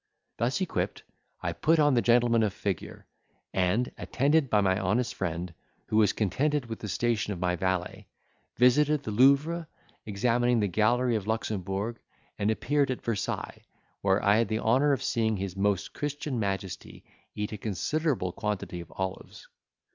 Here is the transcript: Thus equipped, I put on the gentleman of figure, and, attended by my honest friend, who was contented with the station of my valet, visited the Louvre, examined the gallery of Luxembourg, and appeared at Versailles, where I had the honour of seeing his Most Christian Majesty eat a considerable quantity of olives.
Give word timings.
Thus 0.37 0.59
equipped, 0.61 1.03
I 1.43 1.53
put 1.53 1.77
on 1.77 1.93
the 1.93 2.01
gentleman 2.01 2.41
of 2.41 2.53
figure, 2.53 3.05
and, 3.53 3.91
attended 3.99 4.49
by 4.49 4.59
my 4.59 4.79
honest 4.79 5.13
friend, 5.13 5.53
who 5.85 5.97
was 5.97 6.11
contented 6.11 6.65
with 6.65 6.79
the 6.79 6.87
station 6.89 7.33
of 7.33 7.39
my 7.39 7.55
valet, 7.55 8.07
visited 8.57 9.03
the 9.03 9.11
Louvre, 9.11 9.67
examined 10.07 10.63
the 10.63 10.67
gallery 10.67 11.15
of 11.15 11.27
Luxembourg, 11.27 11.99
and 12.39 12.49
appeared 12.49 12.89
at 12.89 13.03
Versailles, 13.05 13.61
where 14.01 14.25
I 14.25 14.37
had 14.37 14.47
the 14.47 14.57
honour 14.61 14.91
of 14.91 15.03
seeing 15.03 15.37
his 15.37 15.55
Most 15.55 15.93
Christian 15.93 16.39
Majesty 16.39 17.03
eat 17.35 17.51
a 17.51 17.57
considerable 17.59 18.31
quantity 18.31 18.81
of 18.81 18.91
olives. 18.95 19.47